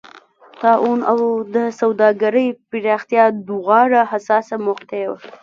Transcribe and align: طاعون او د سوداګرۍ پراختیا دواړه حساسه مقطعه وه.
طاعون 0.61 0.99
او 1.11 1.19
د 1.55 1.57
سوداګرۍ 1.79 2.47
پراختیا 2.69 3.25
دواړه 3.49 3.99
حساسه 4.11 4.55
مقطعه 4.67 5.07
وه. 5.11 5.21